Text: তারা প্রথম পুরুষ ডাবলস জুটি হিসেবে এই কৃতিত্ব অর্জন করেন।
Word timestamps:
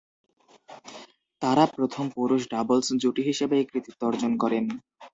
তারা 1.41 1.63
প্রথম 1.75 2.05
পুরুষ 2.15 2.41
ডাবলস 2.53 2.87
জুটি 3.01 3.21
হিসেবে 3.29 3.55
এই 3.57 3.67
কৃতিত্ব 3.71 4.01
অর্জন 4.09 4.31
করেন। 4.43 4.63